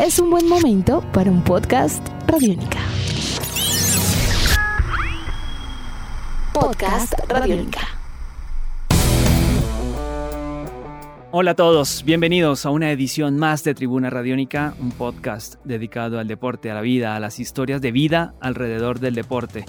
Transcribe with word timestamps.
es 0.00 0.18
un 0.18 0.30
buen 0.30 0.48
momento 0.48 1.02
para 1.12 1.30
un 1.30 1.44
podcast 1.44 2.02
Radiónica. 2.26 2.78
Podcast 6.54 7.12
Radiónica. 7.28 7.80
Hola 11.32 11.50
a 11.50 11.54
todos, 11.54 12.02
bienvenidos 12.04 12.64
a 12.64 12.70
una 12.70 12.90
edición 12.90 13.36
más 13.36 13.62
de 13.62 13.74
Tribuna 13.74 14.08
Radiónica, 14.08 14.74
un 14.80 14.90
podcast 14.90 15.56
dedicado 15.64 16.18
al 16.18 16.26
deporte, 16.26 16.70
a 16.70 16.74
la 16.74 16.80
vida, 16.80 17.14
a 17.14 17.20
las 17.20 17.38
historias 17.38 17.82
de 17.82 17.92
vida 17.92 18.32
alrededor 18.40 19.00
del 19.00 19.14
deporte. 19.14 19.66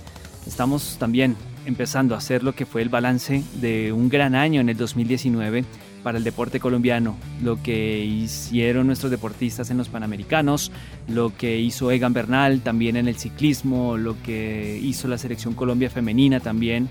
Estamos 0.48 0.96
también 0.98 1.36
empezando 1.66 2.16
a 2.16 2.20
hacer 2.20 2.42
lo 2.42 2.54
que 2.54 2.66
fue 2.66 2.82
el 2.82 2.90
balance 2.90 3.44
de 3.56 3.92
un 3.92 4.08
gran 4.08 4.36
año 4.36 4.62
en 4.62 4.70
el 4.70 4.78
2019 4.78 5.66
para 6.04 6.18
el 6.18 6.24
deporte 6.24 6.60
colombiano, 6.60 7.16
lo 7.42 7.62
que 7.62 8.04
hicieron 8.04 8.88
nuestros 8.88 9.12
deportistas 9.12 9.70
en 9.70 9.78
los 9.78 9.90
Panamericanos, 9.90 10.72
lo 11.08 11.36
que 11.36 11.60
hizo 11.60 11.92
Egan 11.92 12.14
Bernal 12.14 12.62
también 12.62 12.96
en 12.98 13.08
el 13.08 13.18
ciclismo, 13.18 13.98
lo 13.98 14.22
que 14.22 14.80
hizo 14.82 15.08
la 15.08 15.18
selección 15.18 15.54
Colombia 15.54 15.90
femenina 15.90 16.40
también 16.40 16.90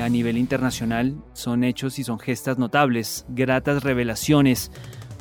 a 0.00 0.08
nivel 0.08 0.38
internacional, 0.38 1.14
son 1.34 1.62
hechos 1.62 1.98
y 1.98 2.04
son 2.04 2.18
gestas 2.18 2.58
notables, 2.58 3.24
gratas 3.28 3.82
revelaciones 3.82 4.70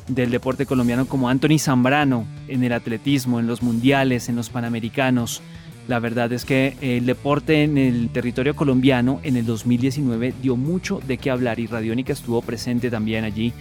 del 0.08 0.32
deporte 0.32 0.66
colombiano 0.66 1.06
como 1.06 1.30
Anthony 1.30 1.60
Zambrano 1.60 2.26
en 2.48 2.64
el 2.64 2.74
atletismo, 2.74 3.40
en 3.40 3.48
los 3.48 3.62
mundiales, 3.62 4.30
en 4.30 4.36
los 4.36 4.50
Panamericanos, 4.50 5.42
la 5.88 6.00
verdad 6.00 6.32
es 6.32 6.46
que 6.46 6.78
el 6.82 7.06
deporte 7.06 7.64
en 7.64 7.78
el 7.78 8.10
territorio 8.10 8.56
colombiano 8.56 9.20
en 9.24 9.36
el 9.36 9.46
2019 9.46 10.34
dio 10.42 10.56
mucho 10.56 11.02
de 11.06 11.18
qué 11.18 11.30
hablar 11.30 11.60
y 11.60 11.68
Radiónica 11.68 12.14
estuvo 12.14 12.42
presente 12.42 12.90
también 12.90 13.26
allí 13.26 13.52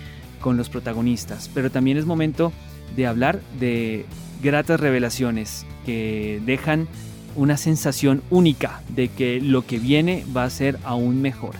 con 0.40 0.56
los 0.56 0.68
protagonistas. 0.68 1.50
Pero 1.52 1.70
también 1.70 1.96
es 1.96 2.06
momento 2.06 2.52
de 2.94 3.06
hablar 3.06 3.40
de 3.58 4.06
gratas 4.40 4.78
revelaciones 4.78 5.66
que 5.84 6.40
dejan 6.46 6.86
una 7.34 7.56
sensación 7.56 8.22
única 8.30 8.82
de 8.90 9.08
que 9.08 9.40
lo 9.40 9.66
que 9.66 9.78
viene 9.78 10.24
va 10.36 10.44
a 10.44 10.50
ser 10.50 10.78
aún 10.84 11.22
mejor. 11.22 11.54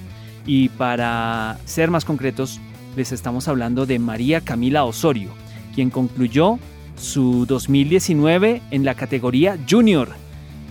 Y 0.46 0.68
para 0.70 1.58
ser 1.64 1.90
más 1.90 2.04
concretos, 2.04 2.60
les 2.96 3.10
estamos 3.10 3.48
hablando 3.48 3.84
de 3.84 3.98
María 3.98 4.40
Camila 4.42 4.84
Osorio, 4.84 5.30
quien 5.74 5.90
concluyó 5.90 6.58
su 6.96 7.46
2019 7.46 8.62
en 8.70 8.84
la 8.84 8.94
categoría 8.94 9.58
junior 9.68 10.21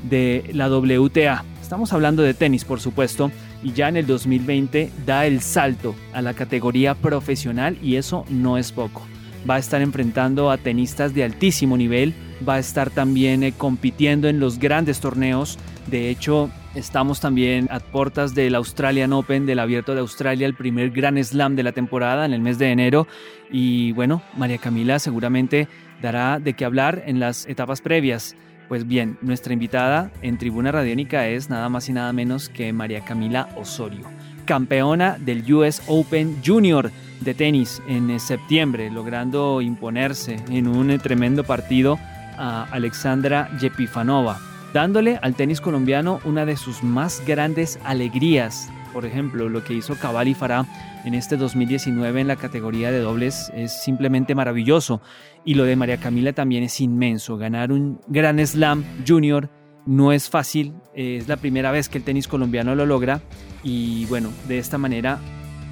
de 0.03 0.49
la 0.53 0.69
WTA. 0.69 1.43
Estamos 1.61 1.93
hablando 1.93 2.23
de 2.23 2.33
tenis, 2.33 2.65
por 2.65 2.79
supuesto, 2.79 3.31
y 3.63 3.71
ya 3.73 3.87
en 3.87 3.97
el 3.97 4.05
2020 4.05 4.91
da 5.05 5.25
el 5.25 5.41
salto 5.41 5.95
a 6.13 6.21
la 6.21 6.33
categoría 6.33 6.95
profesional 6.95 7.77
y 7.81 7.95
eso 7.95 8.25
no 8.29 8.57
es 8.57 8.71
poco. 8.71 9.07
Va 9.49 9.55
a 9.55 9.59
estar 9.59 9.81
enfrentando 9.81 10.51
a 10.51 10.57
tenistas 10.57 11.13
de 11.13 11.23
altísimo 11.23 11.77
nivel, 11.77 12.13
va 12.47 12.55
a 12.55 12.59
estar 12.59 12.89
también 12.89 13.43
eh, 13.43 13.53
compitiendo 13.57 14.27
en 14.27 14.39
los 14.39 14.59
grandes 14.59 14.99
torneos. 14.99 15.57
De 15.87 16.09
hecho, 16.09 16.51
estamos 16.75 17.19
también 17.21 17.67
a 17.71 17.79
puertas 17.79 18.35
del 18.35 18.55
Australian 18.55 19.13
Open, 19.13 19.45
del 19.45 19.59
Abierto 19.59 19.93
de 19.93 20.01
Australia, 20.01 20.45
el 20.45 20.53
primer 20.53 20.91
Grand 20.91 21.21
Slam 21.23 21.55
de 21.55 21.63
la 21.63 21.71
temporada 21.71 22.25
en 22.25 22.33
el 22.33 22.41
mes 22.41 22.59
de 22.59 22.71
enero. 22.71 23.07
Y 23.51 23.93
bueno, 23.93 24.21
María 24.37 24.57
Camila 24.57 24.99
seguramente 24.99 25.67
dará 26.01 26.39
de 26.39 26.53
qué 26.53 26.65
hablar 26.65 27.03
en 27.05 27.19
las 27.19 27.47
etapas 27.47 27.81
previas. 27.81 28.35
Pues 28.71 28.87
bien, 28.87 29.17
nuestra 29.21 29.51
invitada 29.51 30.11
en 30.21 30.37
Tribuna 30.37 30.71
Radiónica 30.71 31.27
es 31.27 31.49
nada 31.49 31.67
más 31.67 31.89
y 31.89 31.91
nada 31.91 32.13
menos 32.13 32.47
que 32.47 32.71
María 32.71 33.01
Camila 33.03 33.49
Osorio, 33.57 34.05
campeona 34.45 35.17
del 35.19 35.43
US 35.53 35.81
Open 35.87 36.37
Junior 36.41 36.89
de 37.19 37.33
tenis 37.33 37.81
en 37.89 38.17
septiembre, 38.17 38.89
logrando 38.89 39.59
imponerse 39.61 40.37
en 40.49 40.69
un 40.69 40.97
tremendo 40.99 41.43
partido 41.43 41.99
a 42.37 42.63
Alexandra 42.71 43.49
Yepifanova, 43.59 44.39
dándole 44.73 45.19
al 45.21 45.35
tenis 45.35 45.59
colombiano 45.59 46.21
una 46.23 46.45
de 46.45 46.55
sus 46.55 46.81
más 46.81 47.21
grandes 47.27 47.77
alegrías. 47.83 48.69
Por 48.93 49.05
ejemplo, 49.05 49.47
lo 49.49 49.63
que 49.63 49.73
hizo 49.73 49.95
Cavalli 49.95 50.33
Farah 50.33 50.65
en 51.05 51.13
este 51.13 51.37
2019 51.37 52.21
en 52.21 52.27
la 52.27 52.35
categoría 52.35 52.91
de 52.91 52.99
dobles 52.99 53.51
es 53.55 53.83
simplemente 53.83 54.35
maravilloso. 54.35 55.01
Y 55.45 55.53
lo 55.53 55.63
de 55.63 55.75
María 55.75 55.97
Camila 55.97 56.33
también 56.33 56.63
es 56.63 56.79
inmenso. 56.81 57.37
Ganar 57.37 57.71
un 57.71 57.99
Gran 58.07 58.45
Slam 58.45 58.83
Junior 59.07 59.49
no 59.85 60.11
es 60.11 60.29
fácil, 60.29 60.73
es 60.93 61.27
la 61.27 61.37
primera 61.37 61.71
vez 61.71 61.89
que 61.89 61.97
el 61.97 62.03
tenis 62.03 62.27
colombiano 62.27 62.75
lo 62.75 62.85
logra. 62.85 63.21
Y 63.63 64.05
bueno, 64.05 64.29
de 64.47 64.59
esta 64.59 64.77
manera 64.77 65.19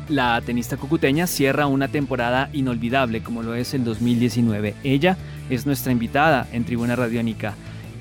la 0.08 0.42
tenista 0.42 0.76
cucuteña 0.78 1.28
cierra 1.28 1.68
una 1.68 1.88
temporada 1.88 2.50
inolvidable 2.54 3.22
como 3.22 3.44
lo 3.44 3.54
es 3.54 3.74
el 3.74 3.84
2019. 3.84 4.76
Ella 4.84 5.18
es 5.50 5.66
nuestra 5.66 5.92
invitada 5.92 6.48
en 6.52 6.64
Tribuna 6.64 6.96
Radiónica 6.96 7.54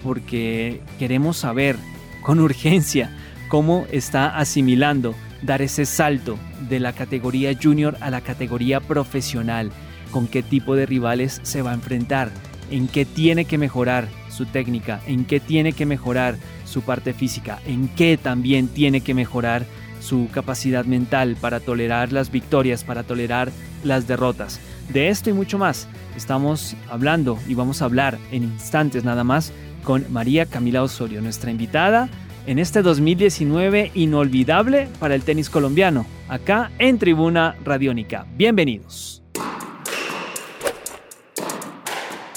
porque 0.02 0.80
queremos 0.98 1.38
saber 1.38 1.76
con 2.22 2.40
urgencia 2.40 3.10
cómo 3.48 3.86
está 3.90 4.38
asimilando 4.38 5.14
dar 5.42 5.62
ese 5.62 5.86
salto 5.86 6.38
de 6.68 6.80
la 6.80 6.92
categoría 6.92 7.56
junior 7.60 7.96
a 8.00 8.10
la 8.10 8.20
categoría 8.20 8.80
profesional, 8.80 9.70
con 10.10 10.26
qué 10.26 10.42
tipo 10.42 10.74
de 10.76 10.86
rivales 10.86 11.40
se 11.42 11.62
va 11.62 11.72
a 11.72 11.74
enfrentar, 11.74 12.30
en 12.70 12.88
qué 12.88 13.04
tiene 13.04 13.44
que 13.44 13.58
mejorar 13.58 14.08
su 14.28 14.46
técnica, 14.46 15.00
en 15.06 15.24
qué 15.24 15.40
tiene 15.40 15.72
que 15.72 15.86
mejorar 15.86 16.36
su 16.64 16.82
parte 16.82 17.12
física, 17.12 17.60
en 17.66 17.88
qué 17.88 18.18
también 18.18 18.68
tiene 18.68 19.00
que 19.00 19.14
mejorar 19.14 19.64
su 20.00 20.28
capacidad 20.32 20.84
mental 20.84 21.36
para 21.40 21.60
tolerar 21.60 22.12
las 22.12 22.30
victorias, 22.30 22.84
para 22.84 23.02
tolerar 23.02 23.50
las 23.84 24.06
derrotas. 24.06 24.60
De 24.92 25.08
esto 25.08 25.30
y 25.30 25.32
mucho 25.32 25.58
más 25.58 25.88
estamos 26.16 26.76
hablando 26.88 27.38
y 27.48 27.54
vamos 27.54 27.82
a 27.82 27.86
hablar 27.86 28.18
en 28.30 28.44
instantes 28.44 29.04
nada 29.04 29.24
más 29.24 29.52
con 29.84 30.04
María 30.10 30.46
Camila 30.46 30.82
Osorio, 30.82 31.20
nuestra 31.20 31.50
invitada 31.50 32.08
en 32.48 32.58
este 32.58 32.80
2019 32.80 33.90
inolvidable 33.92 34.88
para 34.98 35.14
el 35.14 35.22
tenis 35.22 35.50
colombiano, 35.50 36.06
acá 36.30 36.70
en 36.78 36.98
Tribuna 36.98 37.54
Radiónica. 37.62 38.24
Bienvenidos. 38.36 39.22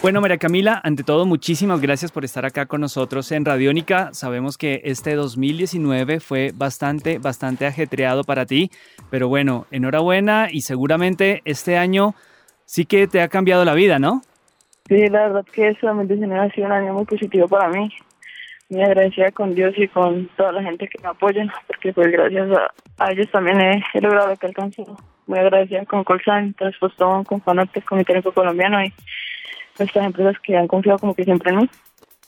Bueno, 0.01 0.19
María 0.19 0.37
Camila, 0.37 0.81
ante 0.83 1.05
todo, 1.05 1.25
muchísimas 1.25 1.79
gracias 1.79 2.11
por 2.11 2.25
estar 2.25 2.45
acá 2.45 2.65
con 2.65 2.81
nosotros 2.81 3.31
en 3.31 3.45
Radiónica. 3.45 4.09
Sabemos 4.11 4.57
que 4.57 4.81
este 4.83 5.15
2019 5.15 6.19
fue 6.19 6.51
bastante, 6.53 7.17
bastante 7.17 7.65
ajetreado 7.65 8.25
para 8.25 8.45
ti, 8.45 8.69
pero 9.09 9.29
bueno, 9.29 9.65
enhorabuena 9.71 10.49
y 10.51 10.61
seguramente 10.61 11.41
este 11.45 11.77
año 11.77 12.15
sí 12.65 12.85
que 12.85 13.07
te 13.07 13.21
ha 13.21 13.29
cambiado 13.29 13.63
la 13.63 13.75
vida, 13.75 13.97
¿no? 13.97 14.23
Sí, 14.89 15.07
la 15.07 15.27
verdad 15.27 15.45
que 15.53 15.73
solamente 15.79 16.15
ha 16.15 16.49
sido 16.49 16.67
un 16.67 16.73
año 16.73 16.93
muy 16.95 17.05
positivo 17.05 17.47
para 17.47 17.69
mí 17.69 17.89
muy 18.71 18.83
agradecida 18.83 19.31
con 19.31 19.53
Dios 19.53 19.73
y 19.77 19.87
con 19.89 20.27
toda 20.37 20.53
la 20.53 20.63
gente 20.63 20.87
que 20.87 20.97
me 21.03 21.09
apoya, 21.09 21.45
porque 21.67 21.91
pues 21.91 22.09
gracias 22.09 22.47
a, 22.97 23.11
ellos 23.11 23.29
también 23.29 23.59
he, 23.59 24.01
logrado 24.01 24.29
lo 24.29 24.37
que 24.37 24.47
alcancé. 24.47 24.85
Muy 25.27 25.39
agradecida 25.39 25.85
con 25.85 26.03
Colsan, 26.03 26.53
Transpostón, 26.53 27.25
con 27.25 27.41
Fanate, 27.41 27.81
con 27.81 27.97
mi 27.97 28.05
técnico 28.05 28.31
colombiano 28.31 28.81
y 28.83 28.93
estas 29.77 30.05
empresas 30.05 30.35
que 30.41 30.57
han 30.57 30.67
confiado 30.67 30.99
como 30.99 31.13
que 31.13 31.25
siempre 31.25 31.51
en 31.51 31.57
mí. 31.57 31.69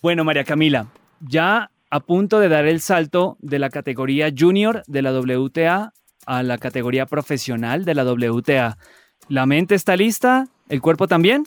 Bueno, 0.01 0.25
María 0.25 0.43
Camila, 0.43 0.87
ya 1.21 1.71
a 1.89 1.99
punto 2.01 2.39
de 2.39 2.49
dar 2.49 2.65
el 2.65 2.81
salto 2.81 3.37
de 3.39 3.59
la 3.59 3.69
categoría 3.69 4.29
junior 4.37 4.83
de 4.87 5.01
la 5.01 5.17
WTA 5.17 5.93
a 6.25 6.43
la 6.43 6.57
categoría 6.57 7.05
profesional 7.05 7.85
de 7.85 7.95
la 7.95 8.03
WTA. 8.03 8.77
¿La 9.29 9.45
mente 9.45 9.75
está 9.75 9.95
lista? 9.95 10.47
¿El 10.67 10.81
cuerpo 10.81 11.07
también? 11.07 11.45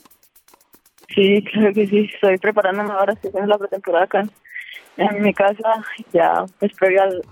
Sí, 1.14 1.44
claro 1.52 1.74
que 1.74 1.86
sí. 1.86 2.10
Estoy 2.14 2.38
preparándome 2.38 2.92
ahora, 2.92 3.12
estoy 3.12 3.30
en 3.34 3.48
la 3.48 3.58
pretemporada 3.58 4.04
acá 4.04 4.24
en 4.96 5.22
mi 5.22 5.32
casa 5.32 5.84
ya 6.12 6.44
pues 6.58 6.72
previo 6.78 7.02
al, 7.02 7.22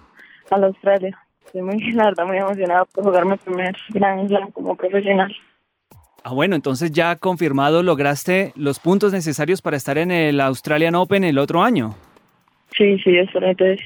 al 0.51 0.65
Australia. 0.65 1.19
Estoy 1.47 1.63
muy, 1.63 1.93
la 1.93 2.05
verdad, 2.05 2.27
muy 2.27 2.39
emocionada 2.39 2.85
por 2.85 3.05
jugar 3.05 3.25
mi 3.25 3.37
primer 3.37 3.77
Grand 3.91 4.29
Slam 4.29 4.51
como 4.53 4.77
profesional. 4.77 5.35
Ah, 6.27 6.33
bueno, 6.33 6.57
entonces 6.57 6.91
ya 6.91 7.17
confirmado, 7.17 7.83
lograste 7.83 8.53
los 8.57 8.81
puntos 8.81 9.13
necesarios 9.13 9.61
para 9.61 9.77
estar 9.77 9.99
en 9.99 10.11
el 10.11 10.41
Australian 10.41 10.95
Open 10.95 11.23
el 11.23 11.39
otro 11.39 11.63
año. 11.63 11.95
Sí, 12.77 12.99
sí, 13.01 13.17
eso, 13.17 13.39
entonces 13.43 13.81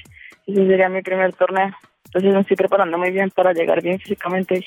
ese 0.47 0.67
sería 0.67 0.89
mi 0.89 1.03
primer 1.03 1.33
torneo. 1.35 1.75
Entonces 2.05 2.33
me 2.33 2.41
estoy 2.41 2.57
preparando 2.57 2.97
muy 2.97 3.11
bien 3.11 3.31
para 3.31 3.53
llegar 3.53 3.83
bien 3.83 3.99
físicamente 3.99 4.65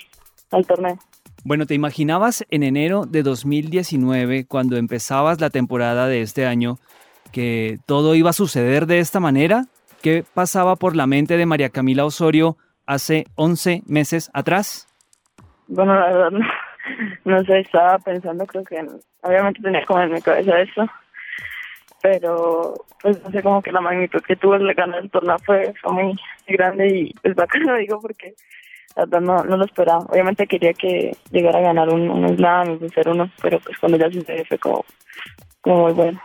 al 0.51 0.65
torneo. 0.65 0.99
Bueno, 1.43 1.65
¿te 1.65 1.73
imaginabas 1.73 2.45
en 2.51 2.61
enero 2.61 3.05
de 3.05 3.23
2019, 3.23 4.45
cuando 4.45 4.77
empezabas 4.77 5.41
la 5.41 5.49
temporada 5.49 6.07
de 6.07 6.21
este 6.21 6.45
año, 6.45 6.77
que 7.31 7.79
todo 7.85 8.15
iba 8.15 8.29
a 8.29 8.33
suceder 8.33 8.85
de 8.85 8.99
esta 8.99 9.19
manera? 9.19 9.65
¿Qué 10.01 10.23
pasaba 10.33 10.75
por 10.75 10.95
la 10.95 11.07
mente 11.07 11.37
de 11.37 11.45
María 11.45 11.69
Camila 11.69 12.05
Osorio 12.05 12.57
hace 12.85 13.25
11 13.35 13.83
meses 13.85 14.31
atrás? 14.33 14.87
Bueno, 15.67 15.93
la 15.93 16.07
verdad, 16.07 16.31
no, 17.25 17.43
sé, 17.43 17.59
estaba 17.59 17.99
pensando, 17.99 18.45
creo 18.45 18.63
que 18.63 18.85
obviamente 19.21 19.61
tenía 19.61 19.85
como 19.85 20.01
en 20.01 20.11
mi 20.11 20.21
cabeza 20.21 20.59
eso, 20.59 20.85
pero 22.01 22.73
pues 23.01 23.23
no 23.23 23.31
sé, 23.31 23.43
como 23.43 23.61
que 23.61 23.71
la 23.71 23.79
magnitud 23.79 24.21
que 24.21 24.35
tuvo 24.35 24.55
el 24.55 24.73
ganar 24.73 24.99
el 24.99 25.11
torneo 25.11 25.37
fue, 25.45 25.73
muy 25.85 26.19
grande 26.47 26.87
y 26.87 27.13
pues 27.21 27.35
bacano, 27.35 27.75
digo, 27.77 28.01
porque 28.01 28.33
no, 29.21 29.43
no 29.43 29.57
lo 29.57 29.65
esperaba. 29.65 30.05
Obviamente 30.09 30.47
quería 30.47 30.73
que 30.73 31.15
llegara 31.31 31.59
a 31.59 31.61
ganar 31.61 31.89
un, 31.89 32.09
un 32.09 32.35
slam 32.35 32.89
ser 32.89 33.07
uno, 33.07 33.29
pero 33.41 33.59
pues 33.59 33.77
cuando 33.77 33.97
ya 33.97 34.11
sucedió 34.11 34.43
fue 34.45 34.57
como, 34.57 34.85
como 35.61 35.83
muy 35.83 35.93
bueno. 35.93 36.21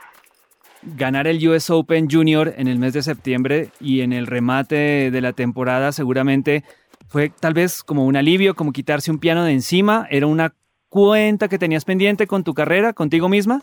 Ganar 0.94 1.26
el 1.26 1.46
US 1.48 1.70
Open 1.70 2.08
Junior 2.08 2.54
en 2.56 2.68
el 2.68 2.78
mes 2.78 2.92
de 2.92 3.02
septiembre 3.02 3.70
y 3.80 4.02
en 4.02 4.12
el 4.12 4.26
remate 4.26 5.10
de 5.10 5.20
la 5.20 5.32
temporada 5.32 5.90
seguramente 5.90 6.62
fue 7.08 7.30
tal 7.30 7.54
vez 7.54 7.82
como 7.82 8.06
un 8.06 8.16
alivio, 8.16 8.54
como 8.54 8.72
quitarse 8.72 9.10
un 9.10 9.18
piano 9.18 9.44
de 9.44 9.52
encima. 9.52 10.06
¿Era 10.10 10.26
una 10.26 10.54
cuenta 10.88 11.48
que 11.48 11.58
tenías 11.58 11.84
pendiente 11.84 12.26
con 12.26 12.44
tu 12.44 12.54
carrera, 12.54 12.92
contigo 12.92 13.28
misma? 13.28 13.62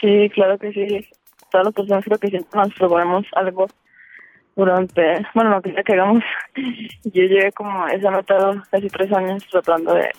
Sí, 0.00 0.30
claro 0.30 0.56
que 0.58 0.72
sí. 0.72 0.86
Todas 1.50 1.66
las 1.66 1.74
personas 1.74 2.04
creo 2.04 2.18
que 2.18 2.28
siempre 2.28 2.60
nos 2.60 2.72
proponemos 2.74 3.26
algo 3.32 3.66
durante, 4.54 5.26
bueno, 5.34 5.50
lo 5.50 5.62
que 5.62 5.74
que 5.74 5.92
hagamos. 5.92 6.22
Yo 7.04 7.22
llegué 7.22 7.50
como 7.52 7.86
esa 7.88 8.10
meta 8.10 8.62
casi 8.70 8.86
tres 8.88 9.12
años 9.12 9.44
tratando 9.50 9.94
de, 9.94 10.10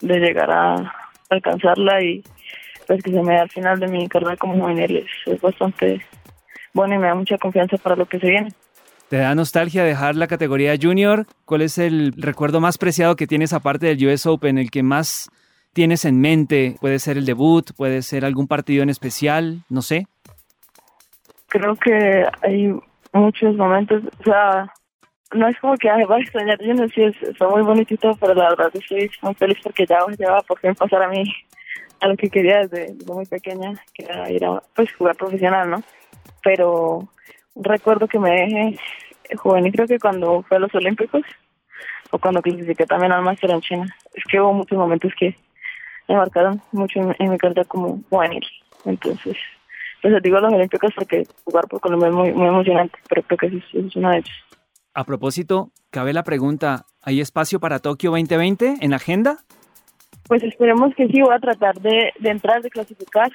de 0.00 0.18
llegar 0.18 0.50
a 0.50 0.94
alcanzarla 1.30 2.02
y 2.02 2.22
pues 2.88 3.02
que 3.02 3.12
se 3.12 3.22
me 3.22 3.34
da 3.34 3.42
al 3.42 3.50
final 3.50 3.78
de 3.78 3.86
mi 3.86 4.08
carrera 4.08 4.36
como 4.36 4.54
juvenil 4.54 5.06
es 5.26 5.40
bastante 5.40 6.00
bueno 6.72 6.94
y 6.94 6.98
me 6.98 7.06
da 7.06 7.14
mucha 7.14 7.36
confianza 7.36 7.76
para 7.76 7.94
lo 7.94 8.06
que 8.06 8.18
se 8.18 8.28
viene. 8.28 8.48
¿Te 9.10 9.18
da 9.18 9.34
nostalgia 9.34 9.84
dejar 9.84 10.16
la 10.16 10.26
categoría 10.26 10.74
junior? 10.80 11.26
¿Cuál 11.44 11.62
es 11.62 11.78
el 11.78 12.12
recuerdo 12.16 12.60
más 12.60 12.78
preciado 12.78 13.14
que 13.14 13.26
tienes 13.26 13.52
aparte 13.52 13.86
del 13.86 14.06
US 14.06 14.26
Open, 14.26 14.58
el 14.58 14.70
que 14.70 14.82
más 14.82 15.30
tienes 15.74 16.06
en 16.06 16.20
mente? 16.20 16.76
Puede 16.80 16.98
ser 16.98 17.18
el 17.18 17.26
debut, 17.26 17.70
puede 17.76 18.00
ser 18.02 18.24
algún 18.24 18.48
partido 18.48 18.82
en 18.82 18.88
especial, 18.88 19.64
no 19.68 19.82
sé. 19.82 20.06
Creo 21.48 21.76
que 21.76 22.24
hay 22.42 22.74
muchos 23.12 23.54
momentos, 23.56 24.02
o 24.20 24.24
sea, 24.24 24.72
no 25.34 25.48
es 25.48 25.58
como 25.60 25.74
que 25.76 25.88
va 25.88 26.16
a 26.16 26.20
extrañar 26.20 26.58
junior, 26.58 26.90
sí, 26.94 27.02
es, 27.02 27.36
fue 27.36 27.48
muy 27.50 27.62
bonito, 27.62 28.16
pero 28.18 28.34
la 28.34 28.50
verdad 28.50 28.70
estoy 28.72 29.10
muy 29.22 29.34
feliz 29.34 29.58
porque 29.62 29.86
ya, 29.86 29.98
ya 30.18 30.32
va 30.32 30.40
por 30.42 30.58
fin 30.58 30.74
pasar 30.74 31.02
a 31.02 31.08
mí 31.08 31.24
a 32.00 32.08
lo 32.08 32.16
que 32.16 32.30
quería 32.30 32.66
desde, 32.66 32.94
muy 33.06 33.26
pequeña, 33.26 33.74
que 33.94 34.04
era 34.04 34.30
ir 34.30 34.44
a 34.44 34.62
pues, 34.74 34.92
jugar 34.94 35.16
profesional, 35.16 35.70
¿no? 35.70 35.82
Pero 36.42 37.08
recuerdo 37.56 38.06
que 38.06 38.18
me 38.18 38.30
dejé 38.30 38.78
juvenil, 39.36 39.72
creo 39.72 39.86
que 39.86 39.98
cuando 39.98 40.42
fue 40.42 40.56
a 40.56 40.60
los 40.60 40.74
Olímpicos 40.74 41.22
o 42.10 42.18
cuando 42.18 42.40
clasifiqué 42.42 42.86
también 42.86 43.12
al 43.12 43.22
Máster 43.22 43.50
en 43.50 43.60
China. 43.60 43.96
Es 44.14 44.24
que 44.24 44.40
hubo 44.40 44.52
muchos 44.52 44.78
momentos 44.78 45.12
que 45.18 45.36
me 46.08 46.16
marcaron 46.16 46.62
mucho 46.72 47.00
en, 47.18 47.30
mi 47.30 47.38
carrera 47.38 47.64
como 47.64 48.00
juvenil. 48.08 48.44
Entonces, 48.84 49.36
pues 50.00 50.14
les 50.14 50.22
digo 50.22 50.40
los 50.40 50.52
Olímpicos 50.52 50.92
porque 50.94 51.24
jugar 51.44 51.66
por 51.68 51.80
Colombia 51.80 52.08
es 52.08 52.14
muy, 52.14 52.32
muy 52.32 52.48
emocionante, 52.48 52.98
pero 53.08 53.22
creo 53.22 53.38
que 53.38 53.46
es, 53.46 53.64
es 53.74 53.96
uno 53.96 54.10
de 54.10 54.18
ellos. 54.18 54.44
A 54.94 55.04
propósito, 55.04 55.70
cabe 55.90 56.12
la 56.12 56.24
pregunta, 56.24 56.86
¿hay 57.02 57.20
espacio 57.20 57.60
para 57.60 57.78
Tokio 57.78 58.10
2020 58.10 58.76
en 58.80 58.94
agenda? 58.94 59.44
Pues 60.28 60.42
esperemos 60.42 60.94
que 60.94 61.08
sí, 61.08 61.20
voy 61.20 61.34
a 61.34 61.38
tratar 61.38 61.80
de, 61.80 62.12
de 62.18 62.30
entrar, 62.30 62.62
de 62.62 62.70
clasificar, 62.70 63.32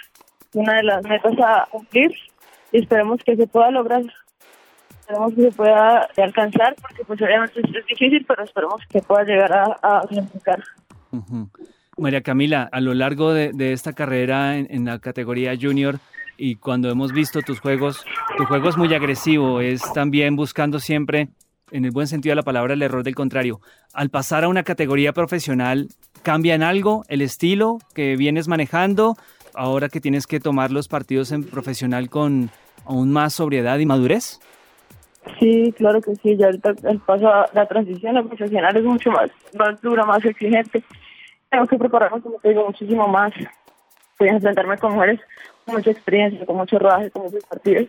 una 0.53 0.75
de 0.75 0.83
las 0.83 1.03
metas 1.03 1.33
a 1.39 1.67
cumplir 1.69 2.11
y 2.71 2.79
esperemos 2.79 3.19
que 3.25 3.35
se 3.35 3.47
pueda 3.47 3.71
lograr. 3.71 4.03
Esperemos 4.99 5.33
que 5.33 5.41
se 5.41 5.51
pueda 5.51 6.07
alcanzar, 6.17 6.75
porque 6.81 7.03
pues 7.03 7.21
obviamente 7.21 7.59
es, 7.59 7.85
difícil, 7.87 8.25
pero 8.25 8.43
esperemos 8.43 8.81
que 8.89 9.01
pueda 9.01 9.23
llegar 9.23 9.51
a, 9.51 9.77
a 9.81 10.01
María 11.97 12.21
Camila, 12.21 12.69
a 12.71 12.79
lo 12.79 12.93
largo 12.93 13.33
de, 13.33 13.73
esta 13.73 13.93
carrera 13.93 14.57
en, 14.57 14.85
la 14.85 14.99
categoría 14.99 15.53
junior 15.59 15.99
y 16.37 16.55
cuando 16.55 16.89
hemos 16.89 17.11
visto 17.11 17.41
tus 17.41 17.59
juegos, 17.59 18.03
tu 18.37 18.45
juego 18.45 18.69
es 18.69 18.77
muy 18.77 18.93
agresivo, 18.93 19.61
es 19.61 19.81
también 19.93 20.35
buscando 20.35 20.79
siempre, 20.79 21.29
en 21.71 21.85
el 21.85 21.91
buen 21.91 22.07
sentido 22.07 22.31
de 22.31 22.37
la 22.37 22.43
palabra, 22.43 22.73
el 22.73 22.81
error 22.81 23.03
del 23.03 23.13
contrario. 23.13 23.59
Al 23.93 24.09
pasar 24.09 24.43
a 24.43 24.47
una 24.47 24.63
categoría 24.63 25.13
profesional, 25.13 25.89
¿cambia 26.23 26.55
en 26.55 26.63
algo 26.63 27.03
el 27.07 27.21
estilo 27.21 27.77
que 27.93 28.15
vienes 28.15 28.47
manejando 28.47 29.15
ahora 29.53 29.89
que 29.89 30.01
tienes 30.01 30.25
que 30.25 30.39
tomar 30.39 30.71
los 30.71 30.87
partidos 30.87 31.31
en 31.31 31.43
profesional 31.43 32.09
con 32.09 32.49
aún 32.85 33.11
más 33.11 33.33
sobriedad 33.33 33.77
y 33.79 33.85
madurez? 33.85 34.39
Sí, 35.39 35.73
claro 35.77 36.01
que 36.01 36.15
sí. 36.15 36.35
Ya 36.37 36.47
el, 36.47 36.61
el 36.83 36.99
paso 36.99 37.27
a 37.27 37.49
la 37.53 37.67
transición 37.67 38.17
a 38.17 38.23
profesional 38.23 38.75
es 38.75 38.83
mucho 38.83 39.11
más, 39.11 39.29
más 39.57 39.79
dura, 39.81 40.05
más 40.05 40.23
exigente. 40.25 40.83
Tengo 41.49 41.65
que 41.67 41.77
prepararme, 41.77 42.21
como 42.21 42.39
te 42.39 42.49
digo, 42.49 42.65
muchísimo 42.65 43.07
más. 43.07 43.31
Voy 44.19 44.29
a 44.29 44.33
enfrentarme 44.33 44.77
con 44.77 44.93
mujeres 44.93 45.19
con 45.65 45.75
mucha 45.75 45.91
experiencia, 45.91 46.45
con 46.45 46.57
mucho 46.57 46.79
rodaje, 46.79 47.11
con 47.11 47.23
muchos 47.23 47.45
partidos. 47.45 47.87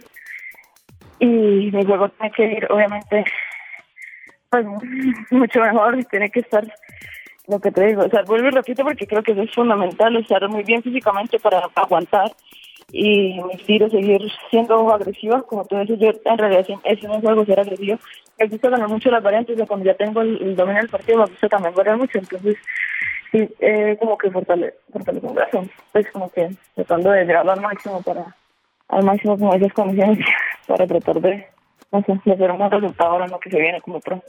Y 1.19 1.27
mi 1.27 1.85
juego 1.85 2.09
tiene 2.11 2.33
que 2.33 2.53
ir, 2.53 2.67
obviamente, 2.71 3.25
pues 4.51 4.67
mucho 5.31 5.61
mejor 5.61 5.99
y 5.99 6.05
tiene 6.05 6.31
que 6.31 6.41
estar 6.41 6.65
lo 7.47 7.61
que 7.61 7.71
te 7.71 7.87
digo, 7.87 8.03
o 8.05 8.09
sea, 8.09 8.23
vuelvo 8.23 8.49
y 8.49 8.51
repito 8.51 8.83
porque 8.83 9.07
creo 9.07 9.23
que 9.23 9.33
eso 9.33 9.43
es 9.43 9.55
fundamental, 9.55 10.17
estar 10.17 10.49
muy 10.49 10.63
bien 10.63 10.83
físicamente 10.83 11.39
para 11.39 11.69
aguantar 11.75 12.33
y 12.91 13.41
mi 13.43 13.55
estilo 13.55 13.89
seguir 13.91 14.21
siendo 14.51 14.93
agresiva, 14.93 15.43
como 15.43 15.65
tú 15.65 15.77
dices, 15.79 15.99
yo 15.99 16.11
en 16.25 16.39
realidad 16.39 16.67
es 16.85 17.03
un 17.03 17.21
juego 17.21 17.45
ser 17.45 17.61
agresivo. 17.61 17.99
Me 18.39 18.49
gusta 18.49 18.71
ganar 18.71 18.89
mucho 18.89 19.11
las 19.11 19.23
variantes, 19.23 19.57
de 19.57 19.67
cuando 19.67 19.87
ya 19.87 19.95
tengo 19.95 20.21
el, 20.23 20.57
dominio 20.57 20.83
del 20.83 20.91
partido 20.91 21.19
me 21.19 21.27
gusta 21.27 21.49
también 21.49 21.75
variar 21.75 21.97
mucho, 21.97 22.19
entonces 22.19 22.57
sí, 23.33 23.49
eh, 23.61 23.97
como 23.99 24.17
que 24.19 24.31
fortalece 24.31 24.77
fortalece 24.93 25.27
un 25.27 25.35
brazo, 25.35 25.65
pues 25.93 26.11
como 26.13 26.31
que 26.31 26.51
tratando 26.75 27.11
de 27.11 27.25
llegarlo 27.25 27.53
al 27.53 27.61
máximo 27.61 28.03
para, 28.03 28.35
al 28.89 29.05
máximo 29.05 29.39
como 29.39 29.55
esas 29.55 29.73
condiciones, 29.73 30.25
para 30.67 30.87
tratar 30.87 31.21
de, 31.21 31.47
no 31.93 32.03
sé, 32.03 32.21
de 32.25 32.33
hacer 32.33 32.51
un 32.51 32.59
buen 32.59 32.71
resultado 32.71 33.11
ahora 33.11 33.25
en 33.27 33.31
lo 33.31 33.41
que 33.41 33.51
se 33.51 33.61
viene 33.61 33.81
como 33.81 34.01
pro. 34.01 34.23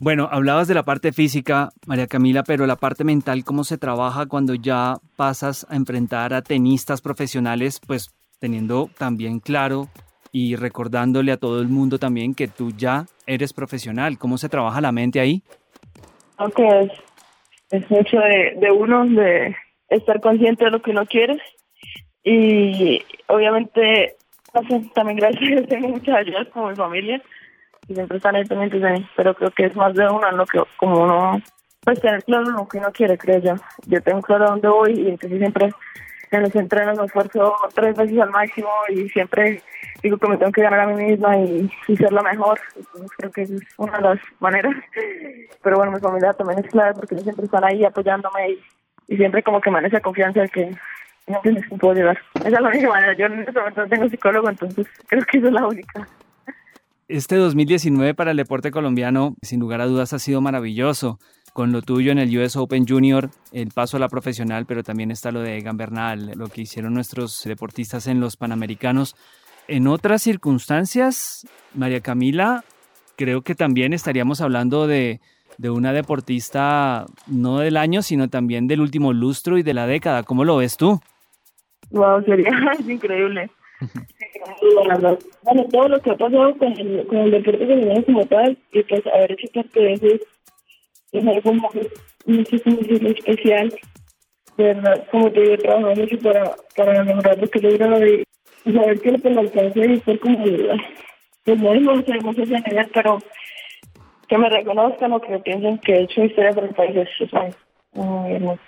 Bueno, 0.00 0.28
hablabas 0.30 0.68
de 0.68 0.74
la 0.74 0.84
parte 0.84 1.12
física, 1.12 1.70
María 1.84 2.06
Camila, 2.06 2.44
pero 2.44 2.66
la 2.66 2.76
parte 2.76 3.02
mental, 3.02 3.42
¿cómo 3.44 3.64
se 3.64 3.78
trabaja 3.78 4.26
cuando 4.26 4.54
ya 4.54 4.94
pasas 5.16 5.66
a 5.68 5.74
enfrentar 5.74 6.34
a 6.34 6.42
tenistas 6.42 7.00
profesionales, 7.00 7.80
pues 7.84 8.14
teniendo 8.38 8.88
también 8.96 9.40
claro 9.40 9.88
y 10.30 10.54
recordándole 10.54 11.32
a 11.32 11.36
todo 11.36 11.60
el 11.60 11.66
mundo 11.66 11.98
también 11.98 12.36
que 12.36 12.46
tú 12.46 12.70
ya 12.76 13.06
eres 13.26 13.52
profesional? 13.52 14.18
¿Cómo 14.18 14.38
se 14.38 14.48
trabaja 14.48 14.80
la 14.80 14.92
mente 14.92 15.18
ahí? 15.18 15.42
Aunque 16.36 16.62
es, 16.68 16.92
es 17.70 17.90
mucho 17.90 18.18
de, 18.18 18.56
de 18.60 18.70
uno, 18.70 19.04
de 19.04 19.56
estar 19.88 20.20
consciente 20.20 20.64
de 20.64 20.70
lo 20.70 20.80
que 20.80 20.92
uno 20.92 21.06
quiere 21.06 21.42
y 22.22 23.02
obviamente 23.26 24.14
también 24.94 25.18
gracias 25.18 25.66
tengo 25.68 25.88
muchas 25.88 26.18
ayudas 26.18 26.46
como 26.48 26.68
mi 26.68 26.76
familia 26.76 27.20
y 27.88 27.94
siempre 27.94 28.18
están 28.18 28.36
ahí 28.36 28.44
pendientes 28.44 28.80
de 28.80 28.90
mí, 28.90 29.08
pero 29.16 29.34
creo 29.34 29.50
que 29.50 29.66
es 29.66 29.76
más 29.76 29.94
de 29.94 30.06
uno 30.08 30.30
lo 30.32 30.46
que 30.46 30.60
como 30.76 31.02
uno 31.02 31.42
pues 31.80 32.00
tener 32.00 32.22
claro 32.24 32.44
lo 32.50 32.68
que 32.68 32.78
uno 32.78 32.92
quiere, 32.92 33.16
creo 33.16 33.38
yo. 33.38 33.54
Yo 33.86 34.02
tengo 34.02 34.20
claro 34.20 34.44
a 34.44 34.50
dónde 34.50 34.68
voy 34.68 34.92
y 34.92 35.08
entonces 35.08 35.38
siempre 35.38 35.70
en 36.30 36.42
los 36.42 36.54
entrenos 36.54 36.98
me 36.98 37.06
esfuerzo 37.06 37.54
tres 37.74 37.96
veces 37.96 38.18
al 38.18 38.30
máximo 38.30 38.68
y 38.90 39.08
siempre 39.08 39.62
digo 40.02 40.18
que 40.18 40.28
me 40.28 40.36
tengo 40.36 40.52
que 40.52 40.62
ganar 40.62 40.80
a 40.80 40.86
mí 40.86 41.02
misma 41.02 41.38
y, 41.38 41.70
ser 41.96 42.12
la 42.12 42.22
mejor. 42.22 42.60
Entonces 42.76 43.10
creo 43.16 43.30
que 43.30 43.42
esa 43.42 43.54
es 43.54 43.62
una 43.78 43.96
de 43.96 44.02
las 44.02 44.18
maneras. 44.40 44.74
Pero 45.62 45.76
bueno, 45.76 45.92
mi 45.92 46.00
familia 46.00 46.34
también 46.34 46.58
es 46.58 46.70
clave 46.70 46.94
porque 46.94 47.16
siempre 47.18 47.46
están 47.46 47.64
ahí 47.64 47.84
apoyándome 47.84 48.58
y, 49.06 49.16
siempre 49.16 49.42
como 49.42 49.60
que 49.60 49.70
me 49.70 49.76
dan 49.76 49.86
esa 49.86 50.00
confianza 50.00 50.42
de 50.42 50.48
que 50.50 50.70
no 51.26 51.40
tienes 51.42 51.66
que 51.66 51.76
puedo 51.76 51.94
llegar. 51.94 52.18
Esa 52.34 52.48
es 52.48 52.60
la 52.60 52.68
única 52.68 52.88
manera. 52.88 53.14
Yo 53.14 53.26
en 53.26 53.40
este 53.40 53.52
momento 53.52 53.80
no 53.80 53.88
tengo 53.88 54.08
psicólogo, 54.10 54.50
entonces 54.50 54.86
creo 55.06 55.24
que 55.24 55.38
esa 55.38 55.46
es 55.46 55.54
la 55.54 55.66
única. 55.66 56.06
Este 57.08 57.36
2019 57.36 58.12
para 58.12 58.32
el 58.32 58.36
deporte 58.36 58.70
colombiano, 58.70 59.34
sin 59.40 59.60
lugar 59.60 59.80
a 59.80 59.86
dudas, 59.86 60.12
ha 60.12 60.18
sido 60.18 60.42
maravilloso. 60.42 61.18
Con 61.54 61.72
lo 61.72 61.80
tuyo 61.80 62.12
en 62.12 62.18
el 62.18 62.36
US 62.36 62.54
Open 62.56 62.86
Junior, 62.86 63.30
el 63.50 63.68
paso 63.68 63.96
a 63.96 64.00
la 64.00 64.10
profesional, 64.10 64.66
pero 64.66 64.82
también 64.82 65.10
está 65.10 65.32
lo 65.32 65.40
de 65.40 65.56
Egan 65.56 65.78
Bernal, 65.78 66.32
lo 66.36 66.48
que 66.48 66.60
hicieron 66.60 66.92
nuestros 66.92 67.42
deportistas 67.44 68.08
en 68.08 68.20
los 68.20 68.36
Panamericanos. 68.36 69.16
En 69.68 69.86
otras 69.86 70.20
circunstancias, 70.20 71.46
María 71.72 72.00
Camila, 72.02 72.62
creo 73.16 73.40
que 73.40 73.54
también 73.54 73.94
estaríamos 73.94 74.42
hablando 74.42 74.86
de, 74.86 75.22
de 75.56 75.70
una 75.70 75.94
deportista 75.94 77.06
no 77.26 77.60
del 77.60 77.78
año, 77.78 78.02
sino 78.02 78.28
también 78.28 78.66
del 78.66 78.82
último 78.82 79.14
lustro 79.14 79.56
y 79.56 79.62
de 79.62 79.72
la 79.72 79.86
década. 79.86 80.24
¿Cómo 80.24 80.44
lo 80.44 80.58
ves 80.58 80.76
tú? 80.76 81.00
Wow, 81.90 82.22
sería 82.24 82.50
increíble. 82.86 83.50
Bueno, 85.42 85.64
todo 85.70 85.88
lo 85.88 86.00
que 86.00 86.10
ha 86.10 86.16
pasado 86.16 86.56
con 86.56 86.72
el, 86.78 87.06
con 87.06 87.18
el 87.18 87.30
deporte 87.30 87.66
femenino 87.66 88.04
como 88.04 88.26
tal, 88.26 88.58
y 88.72 88.82
pues 88.82 89.06
haber 89.06 89.32
hecho 89.32 89.48
parte 89.52 89.80
de 89.80 89.92
eso 89.92 90.06
es 91.12 91.26
algo 91.26 91.52
muy, 91.54 91.88
muy, 92.26 93.10
especial. 93.10 93.72
verdad, 94.56 95.06
como 95.10 95.30
te 95.30 95.40
digo, 95.40 95.54
he 95.54 95.58
trabajado 95.58 95.94
mucho 95.94 96.18
para, 96.18 96.56
para 96.76 97.04
lograr 97.04 97.38
lo 97.38 97.48
que 97.48 97.60
logrado 97.60 98.06
y 98.06 98.24
saber 98.64 99.00
que 99.00 99.30
lo 99.30 99.40
alcance 99.40 99.80
y 99.80 100.00
ser 100.00 100.18
como, 100.20 100.44
pues 101.44 101.58
no 101.58 101.72
digo, 101.72 101.92
ese 101.92 102.12
nivel, 102.12 102.90
pero 102.92 103.18
que 104.28 104.38
me 104.38 104.50
reconozcan 104.50 105.12
o 105.12 105.20
que 105.20 105.38
piensen 105.38 105.78
que 105.78 105.94
he 105.94 106.02
hecho 106.02 106.24
historia 106.24 106.52
para 106.52 106.66
el 106.66 106.74
país, 106.74 106.96
es 106.96 107.32
muy 107.94 108.32
hermoso. 108.32 108.60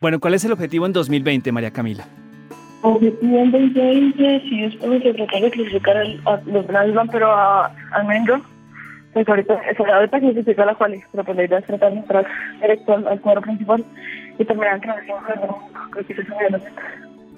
Bueno, 0.00 0.20
¿cuál 0.20 0.34
es 0.34 0.44
el 0.44 0.52
objetivo 0.52 0.84
en 0.84 0.92
2020, 0.92 1.50
María 1.52 1.72
Camila? 1.72 2.06
Objetivo 2.82 3.38
en 3.38 3.50
2020, 3.50 4.40
sí, 4.40 4.64
de 5.42 5.50
clasificar 5.50 5.96
pero 7.10 7.30
a, 7.32 7.74
ahorita, 9.26 9.60
la 10.66 10.74
tratar 11.66 11.92
de 11.92 11.98
entrar 11.98 12.26
directo 12.60 12.94
al, 12.94 13.20
cuadro 13.20 13.40
principal 13.42 13.84
y 14.38 14.44
terminar 14.44 14.80
creo 14.80 16.06
que 16.06 16.12
eso. 16.12 16.64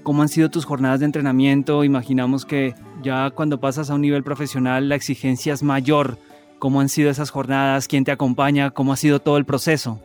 ¿Cómo 0.03 0.23
han 0.23 0.29
sido 0.29 0.51
tus 0.51 0.65
jornadas 0.65 1.01
de 1.01 1.07
entrenamiento? 1.07 1.85
Imaginamos 1.85 2.45
que 2.45 2.75
ya 3.03 3.31
cuando 3.31 3.61
pasas 3.61 3.91
a 3.91 3.95
un 3.95 4.01
nivel 4.01 4.25
profesional 4.25 4.89
la 4.89 4.95
exigencia 4.97 5.53
es 5.53 5.63
mayor. 5.63 6.19
¿Cómo 6.59 6.81
han 6.81 6.89
sido 6.89 7.11
esas 7.11 7.31
jornadas? 7.31 7.87
¿Quién 7.87 8.05
te 8.05 8.11
acompaña? 8.11 8.71
¿Cómo 8.71 8.93
ha 8.93 8.97
sido 8.97 9.21
todo 9.21 9.37
el 9.37 9.45
proceso? 9.45 10.01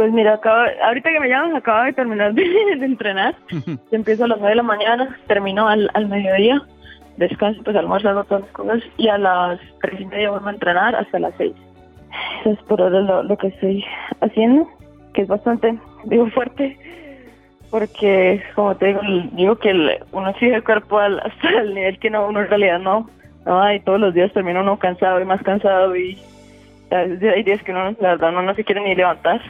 Pues 0.00 0.14
mira, 0.14 0.32
acabo, 0.32 0.64
ahorita 0.82 1.10
que 1.10 1.20
me 1.20 1.28
llamas, 1.28 1.56
acabo 1.56 1.84
de 1.84 1.92
terminar 1.92 2.32
de, 2.32 2.42
de 2.78 2.86
entrenar. 2.86 3.34
empiezo 3.90 4.24
a 4.24 4.28
las 4.28 4.38
9 4.38 4.48
de 4.48 4.56
la 4.56 4.62
mañana, 4.62 5.18
termino 5.26 5.68
al, 5.68 5.90
al 5.92 6.08
mediodía, 6.08 6.62
descanso, 7.18 7.62
pues 7.62 7.76
almuerzo, 7.76 8.24
todas 8.24 8.44
las 8.44 8.52
cosas, 8.52 8.82
y 8.96 9.08
a 9.08 9.18
las 9.18 9.60
3 9.82 10.00
y 10.00 10.06
media 10.06 10.30
vuelvo 10.30 10.48
a 10.48 10.52
entrenar 10.52 10.96
hasta 10.96 11.18
las 11.18 11.34
6. 11.36 11.52
Eso 12.40 12.50
es 12.50 12.58
por 12.60 12.80
ahora 12.80 13.00
lo, 13.00 13.22
lo 13.24 13.36
que 13.36 13.48
estoy 13.48 13.84
haciendo, 14.22 14.66
que 15.12 15.20
es 15.20 15.28
bastante, 15.28 15.78
digo, 16.04 16.30
fuerte, 16.30 16.78
porque, 17.70 18.42
como 18.54 18.74
te 18.76 18.86
digo, 18.86 19.00
digo 19.32 19.56
que 19.56 20.00
uno 20.12 20.32
sigue 20.38 20.54
el 20.54 20.64
cuerpo 20.64 20.98
al, 20.98 21.20
hasta 21.26 21.60
el 21.60 21.74
nivel 21.74 21.98
que 21.98 22.08
no, 22.08 22.26
uno 22.26 22.40
en 22.40 22.48
realidad 22.48 22.78
no. 22.78 23.06
no 23.44 23.70
y 23.70 23.80
todos 23.80 24.00
los 24.00 24.14
días 24.14 24.32
termina 24.32 24.62
uno 24.62 24.78
cansado 24.78 25.20
y 25.20 25.26
más 25.26 25.42
cansado, 25.42 25.94
y 25.94 26.18
hay 26.90 27.42
días 27.42 27.62
que 27.62 27.72
uno, 27.72 27.94
la 28.00 28.12
verdad, 28.12 28.30
uno 28.30 28.40
no 28.40 28.54
se 28.54 28.64
quiere 28.64 28.80
ni 28.80 28.94
levantar 28.94 29.42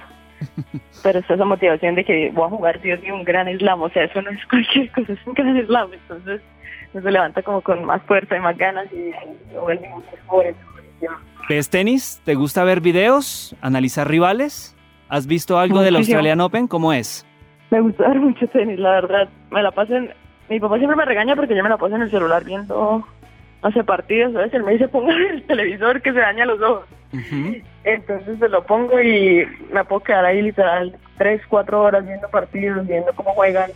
pero 1.02 1.18
es 1.18 1.30
esa 1.30 1.44
motivación 1.44 1.94
de 1.94 2.04
que 2.04 2.30
voy 2.32 2.46
a 2.46 2.50
jugar 2.50 2.80
Dios 2.80 3.00
y 3.04 3.10
un 3.10 3.24
gran 3.24 3.48
islam, 3.48 3.82
o 3.82 3.90
sea, 3.90 4.04
eso 4.04 4.22
no 4.22 4.30
es 4.30 4.44
cualquier 4.46 4.90
cosa, 4.92 5.12
es 5.12 5.26
un 5.26 5.34
gran 5.34 5.56
islam, 5.56 5.90
entonces 5.92 6.40
uno 6.92 7.02
se 7.02 7.10
levanta 7.10 7.42
como 7.42 7.60
con 7.60 7.84
más 7.84 8.02
fuerza 8.02 8.36
y 8.36 8.40
más 8.40 8.56
ganas 8.56 8.86
y 8.92 9.12
vuelve 9.54 9.88
más 9.88 10.02
joven. 10.26 10.54
¿Ves 11.48 11.70
tenis? 11.70 12.20
¿Te 12.24 12.34
gusta 12.34 12.64
ver 12.64 12.80
videos? 12.80 13.56
¿Analizar 13.60 14.08
rivales? 14.08 14.76
¿Has 15.08 15.26
visto 15.26 15.58
algo 15.58 15.80
del. 15.80 15.96
Australian 15.96 16.40
Open? 16.40 16.68
¿Cómo 16.68 16.92
es? 16.92 17.26
Me 17.70 17.80
gusta 17.80 18.08
ver 18.08 18.20
mucho 18.20 18.46
tenis, 18.48 18.78
la 18.78 18.90
verdad. 18.92 19.28
Me 19.50 19.62
la 19.62 19.70
paso 19.72 19.96
en... 19.96 20.12
Mi 20.48 20.60
papá 20.60 20.76
siempre 20.76 20.96
me 20.96 21.04
regaña 21.04 21.36
porque 21.36 21.56
yo 21.56 21.62
me 21.62 21.68
la 21.68 21.76
paso 21.76 21.96
en 21.96 22.02
el 22.02 22.10
celular 22.10 22.44
viendo, 22.44 23.04
no 23.62 23.70
sé, 23.72 23.84
partidos, 23.84 24.32
¿sabes? 24.32 24.52
Él 24.52 24.64
me 24.64 24.72
dice, 24.72 24.88
ponga 24.88 25.14
el 25.14 25.44
televisor 25.44 26.02
que 26.02 26.12
se 26.12 26.18
daña 26.18 26.44
los 26.44 26.60
ojos. 26.60 26.86
Ujú. 27.12 27.56
Entonces 27.84 28.38
se 28.38 28.48
lo 28.48 28.64
pongo 28.64 29.00
y 29.00 29.46
me 29.72 29.84
puedo 29.84 30.02
quedar 30.02 30.24
ahí 30.24 30.42
literal 30.42 30.96
tres, 31.18 31.42
cuatro 31.48 31.82
horas 31.82 32.06
viendo 32.06 32.28
partidos, 32.28 32.86
viendo 32.86 33.12
cómo 33.14 33.32
juegan. 33.32 33.70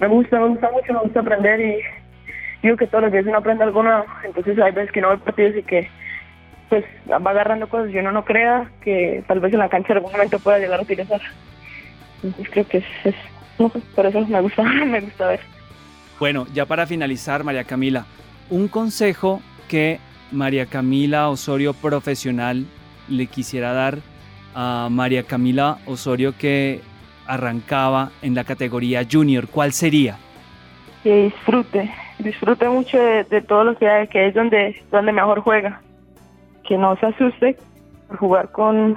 Me 0.00 0.06
gusta, 0.06 0.38
me 0.38 0.48
gusta 0.48 0.70
mucho, 0.70 0.92
me 0.92 1.00
gusta 1.00 1.20
aprender 1.20 1.60
y 1.60 1.80
digo 2.62 2.76
que 2.76 2.86
todos 2.86 3.04
los 3.04 3.12
días 3.12 3.26
uno 3.26 3.38
aprende 3.38 3.64
algo 3.64 3.82
nuevo. 3.82 4.04
Entonces 4.24 4.58
hay 4.58 4.72
veces 4.72 4.92
que 4.92 5.00
no 5.00 5.08
veo 5.08 5.18
partidos 5.18 5.56
y 5.56 5.62
que 5.62 5.88
pues 6.68 6.84
va 7.10 7.30
agarrando 7.30 7.68
cosas 7.68 7.90
y 7.90 7.98
uno 7.98 8.12
no 8.12 8.24
crea 8.24 8.70
que 8.82 9.24
tal 9.26 9.40
vez 9.40 9.52
en 9.52 9.60
la 9.60 9.70
cancha 9.70 9.92
en 9.92 9.98
algún 9.98 10.12
momento 10.12 10.38
pueda 10.38 10.58
llegar 10.58 10.80
a 10.80 10.82
utilizar. 10.82 11.20
Entonces 12.22 12.48
creo 12.50 12.68
que 12.68 12.78
es, 12.78 12.84
es 13.04 13.14
no 13.58 13.68
por 13.68 14.06
eso 14.06 14.26
me 14.26 14.40
gusta, 14.40 14.62
me 14.86 15.00
gusta 15.00 15.28
ver. 15.28 15.40
Bueno, 16.18 16.46
ya 16.52 16.66
para 16.66 16.86
finalizar, 16.86 17.44
María 17.44 17.64
Camila, 17.64 18.04
un 18.50 18.68
consejo 18.68 19.40
que 19.68 20.00
María 20.32 20.66
Camila 20.66 21.28
Osorio 21.28 21.74
profesional 21.74 22.66
le 23.08 23.26
quisiera 23.26 23.72
dar 23.72 23.98
a 24.54 24.88
María 24.90 25.22
Camila 25.22 25.78
Osorio 25.86 26.34
que 26.36 26.80
arrancaba 27.26 28.10
en 28.22 28.34
la 28.34 28.44
categoría 28.44 29.06
junior, 29.10 29.48
¿cuál 29.48 29.72
sería? 29.72 30.18
que 31.02 31.24
disfrute, 31.24 31.90
disfrute 32.18 32.68
mucho 32.68 32.98
de, 32.98 33.24
de 33.24 33.40
todo 33.40 33.64
lo 33.64 33.76
que 33.76 33.88
hay, 33.88 34.08
que 34.08 34.26
es 34.26 34.34
donde, 34.34 34.82
donde 34.90 35.12
mejor 35.12 35.40
juega. 35.40 35.80
Que 36.64 36.76
no 36.76 36.96
se 36.96 37.06
asuste 37.06 37.56
por 38.08 38.18
jugar 38.18 38.52
con 38.52 38.96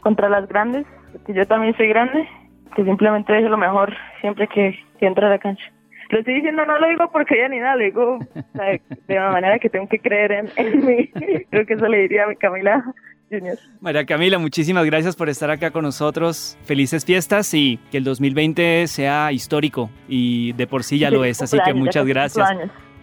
contra 0.00 0.28
las 0.28 0.48
grandes, 0.48 0.86
que 1.26 1.34
yo 1.34 1.46
también 1.46 1.76
soy 1.76 1.88
grande, 1.88 2.26
que 2.74 2.84
simplemente 2.84 3.32
deje 3.32 3.48
lo 3.48 3.58
mejor 3.58 3.94
siempre 4.20 4.48
que, 4.48 4.78
que 4.98 5.06
entre 5.06 5.26
a 5.26 5.30
la 5.30 5.38
cancha. 5.38 5.64
Lo 6.10 6.18
estoy 6.18 6.34
diciendo, 6.34 6.66
no 6.66 6.78
lo 6.78 6.88
digo 6.88 7.10
porque 7.12 7.38
ya 7.38 7.48
ni 7.48 7.58
nada, 7.58 7.76
lo 7.76 7.84
digo 7.84 8.18
o 8.18 8.56
sea, 8.56 8.80
de 9.06 9.16
una 9.16 9.30
manera 9.30 9.58
que 9.58 9.68
tengo 9.68 9.88
que 9.88 10.00
creer 10.00 10.32
en, 10.32 10.48
en 10.56 10.84
mí. 10.84 11.06
Creo 11.50 11.66
que 11.66 11.74
eso 11.74 11.86
le 11.86 11.98
diría 11.98 12.24
a 12.24 12.26
mi 12.26 12.36
Camila 12.36 12.84
Junior. 13.30 13.56
María 13.80 14.04
Camila, 14.04 14.38
muchísimas 14.38 14.84
gracias 14.84 15.14
por 15.14 15.28
estar 15.28 15.50
acá 15.50 15.70
con 15.70 15.84
nosotros. 15.84 16.58
Felices 16.64 17.04
fiestas 17.04 17.54
y 17.54 17.78
que 17.92 17.98
el 17.98 18.04
2020 18.04 18.88
sea 18.88 19.30
histórico 19.30 19.88
y 20.08 20.52
de 20.54 20.66
por 20.66 20.82
sí 20.82 20.98
ya 20.98 21.10
lo 21.10 21.24
es, 21.24 21.40
así 21.42 21.58
que 21.64 21.74
muchas 21.74 22.04
gracias. 22.06 22.48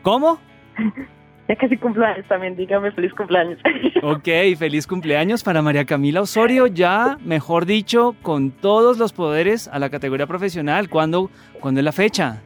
¿Cómo? 0.01 0.39
Ya 1.49 1.55
casi 1.55 1.77
cumpleaños 1.77 2.27
también, 2.27 2.57
dígame 2.57 2.91
feliz 2.91 3.13
cumpleaños. 3.13 3.57
Ok, 4.03 4.27
feliz 4.59 4.85
cumpleaños 4.85 5.43
para 5.43 5.61
María 5.61 5.85
Camila 5.85 6.21
Osorio, 6.21 6.67
ya, 6.67 7.17
mejor 7.23 7.65
dicho, 7.65 8.15
con 8.21 8.51
todos 8.51 8.97
los 8.97 9.11
poderes 9.11 9.67
a 9.69 9.79
la 9.79 9.89
categoría 9.89 10.27
profesional. 10.27 10.87
¿Cuándo, 10.89 11.31
¿cuándo 11.59 11.79
es 11.79 11.85
la 11.85 11.91
fecha? 11.91 12.41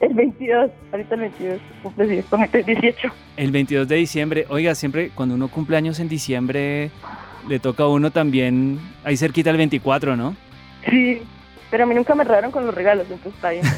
El 0.00 0.14
22, 0.14 0.70
ahorita 0.92 1.14
el 1.14 1.20
22, 1.20 1.60
cumple 1.82 2.06
10, 2.06 2.24
con 2.26 2.42
este 2.42 2.62
18. 2.62 3.08
El 3.36 3.50
22 3.52 3.86
de 3.88 3.96
diciembre. 3.96 4.46
Oiga, 4.48 4.74
siempre 4.74 5.10
cuando 5.14 5.34
uno 5.34 5.48
cumple 5.48 5.76
años 5.76 6.00
en 6.00 6.08
diciembre, 6.08 6.90
le 7.48 7.58
toca 7.60 7.82
a 7.84 7.88
uno 7.88 8.10
también, 8.10 8.78
ahí 9.04 9.16
cerquita 9.16 9.50
el 9.50 9.58
24, 9.58 10.16
¿no? 10.16 10.34
Sí, 10.88 11.20
pero 11.70 11.84
a 11.84 11.86
mí 11.86 11.94
nunca 11.94 12.14
me 12.14 12.24
regalaron 12.24 12.50
con 12.50 12.64
los 12.64 12.74
regalos, 12.74 13.04
entonces 13.10 13.34
está 13.34 13.50
bien. 13.50 13.64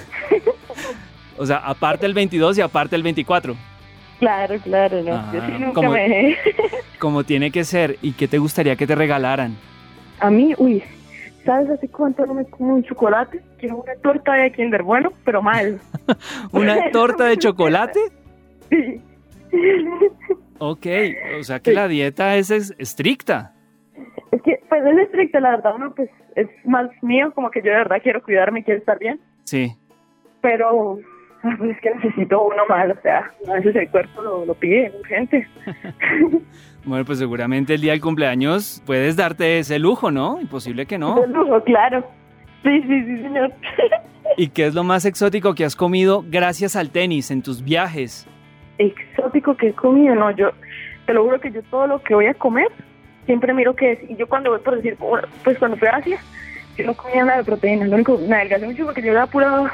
O 1.39 1.47
sea, 1.47 1.57
aparte 1.57 2.05
el 2.05 2.13
22 2.13 2.59
y 2.59 2.61
aparte 2.61 2.95
el 2.95 3.03
24, 3.03 3.57
claro, 4.21 4.55
claro, 4.63 5.03
no. 5.03 5.15
Ah, 5.15 5.31
Yo 5.33 5.41
sí 5.47 5.53
nunca 5.59 5.73
como- 5.73 5.93
me... 5.93 6.37
como 6.99 7.25
tiene 7.25 7.51
que 7.51 7.65
ser. 7.65 7.99
¿Y 8.03 8.13
qué 8.13 8.29
te 8.29 8.37
gustaría 8.39 8.77
que 8.77 8.87
te 8.87 8.95
regalaran? 8.95 9.57
A 10.21 10.31
mí, 10.31 10.53
uy, 10.59 10.83
¿sabes 11.45 11.71
hace 11.71 11.89
cuánto 11.89 12.25
no 12.27 12.35
me 12.35 12.45
como 12.47 12.75
un 12.75 12.83
chocolate? 12.85 13.41
Quiero 13.59 13.77
una 13.79 13.95
torta 14.03 14.35
de 14.35 14.53
Kinder 14.53 14.83
Bueno, 14.83 15.11
pero 15.25 15.43
mal. 15.43 15.79
¿Una 16.53 16.91
torta 16.93 17.25
de 17.27 17.37
chocolate? 17.37 17.99
Sí. 18.71 19.01
Ok, 20.59 20.87
o 21.39 21.43
sea 21.43 21.61
que 21.61 21.73
la 21.73 21.89
dieta 21.89 22.37
es, 22.37 22.51
es 22.51 22.75
estricta. 22.79 23.53
Es 24.31 24.41
que, 24.43 24.61
pues 24.69 24.83
es 24.87 24.99
estricto, 24.99 25.41
la 25.41 25.51
verdad, 25.51 25.75
uno 25.77 25.93
pues 25.95 26.09
es 26.37 26.49
más 26.65 26.89
mío, 27.03 27.33
como 27.35 27.51
que 27.51 27.61
yo 27.61 27.71
de 27.71 27.77
verdad 27.79 27.99
quiero 28.03 28.23
cuidarme 28.23 28.61
y 28.61 28.63
quiero 28.63 28.81
estar 28.81 28.99
bien, 28.99 29.21
Sí. 29.45 29.77
pero 30.41 30.99
pues 31.43 31.71
es 31.71 31.81
que 31.81 31.95
necesito 31.95 32.43
uno 32.43 32.63
mal, 32.69 32.93
o 32.93 33.01
sea, 33.03 33.31
a 33.49 33.53
veces 33.55 33.75
el 33.77 33.89
cuerpo 33.91 34.23
lo, 34.23 34.45
lo 34.45 34.55
pide 34.55 34.93
urgente. 34.99 35.47
Bueno, 36.85 37.05
pues 37.05 37.21
seguramente 37.21 37.75
el 37.75 37.81
día 37.81 37.93
del 37.93 38.01
cumpleaños 38.01 38.83
puedes 38.85 39.15
darte 39.15 39.61
ese 39.61 39.79
lujo, 39.79 40.11
¿no? 40.11 40.41
Imposible 40.41 40.85
que 40.85 40.99
no. 40.99 41.15
De 41.15 41.29
lujo, 41.29 41.63
claro. 41.63 42.05
Sí, 42.65 42.83
sí, 42.83 43.05
sí, 43.05 43.23
señor. 43.23 43.53
¿Y 44.37 44.49
qué 44.49 44.67
es 44.67 44.75
lo 44.75 44.83
más 44.83 45.05
exótico 45.05 45.55
que 45.55 45.65
has 45.65 45.77
comido 45.77 46.25
gracias 46.29 46.75
al 46.75 46.91
tenis 46.91 47.31
en 47.31 47.41
tus 47.43 47.63
viajes? 47.63 48.27
exótico 48.79 49.57
que 49.57 49.69
he 49.69 49.73
comido, 49.73 50.15
no, 50.15 50.31
yo 50.33 50.51
te 51.07 51.15
lo 51.15 51.25
juro 51.25 51.41
que 51.41 51.53
yo 51.53 51.63
todo 51.65 51.87
lo 51.87 52.03
que 52.03 52.15
voy 52.15 52.27
a 52.27 52.35
comer 52.35 52.69
siempre 53.27 53.55
miro 53.55 53.77
qué 53.77 53.93
es. 53.93 54.11
Y 54.11 54.17
yo 54.17 54.27
cuando 54.29 54.51
voy 54.51 54.61
por 54.61 54.77
decir, 54.77 54.97
bueno, 54.99 55.29
pues 55.45 55.59
cuando 55.59 55.77
fui 55.77 55.89
a 55.89 55.97
Asia, 55.97 56.19
yo 56.77 56.87
no 56.87 56.95
comía 56.95 57.25
nada 57.25 57.39
de 57.39 57.45
proteína, 57.45 57.87
lo 57.87 57.95
único, 57.95 58.19
me 58.19 58.37
adelgacé 58.37 58.67
mucho 58.67 58.85
porque 58.85 59.03
yo 59.03 59.13
era 59.13 59.27
puro 59.27 59.69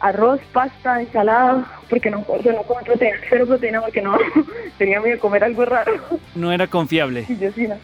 arroz, 0.00 0.40
pasta, 0.52 1.00
ensalada, 1.00 1.64
porque 1.88 2.10
no, 2.10 2.24
o 2.26 2.42
sea, 2.42 2.52
no 2.52 2.62
como 2.62 2.80
proteína, 2.80 3.16
cero 3.28 3.46
proteína 3.46 3.80
porque 3.80 4.02
no, 4.02 4.16
tenía 4.78 5.00
miedo 5.00 5.14
de 5.14 5.18
comer 5.20 5.44
algo 5.44 5.64
raro. 5.64 5.92
No 6.34 6.52
era 6.52 6.66
confiable. 6.66 7.24
Y 7.28 7.38
yo 7.38 7.50
sí, 7.52 7.66
no. 7.66 7.76